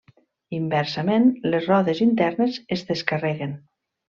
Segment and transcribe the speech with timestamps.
[0.59, 3.57] Inversament, les rodes internes es descarreguen.